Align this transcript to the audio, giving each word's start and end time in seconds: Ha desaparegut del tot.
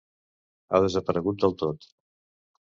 Ha 0.73 0.79
desaparegut 0.85 1.45
del 1.45 1.55
tot. 1.63 1.89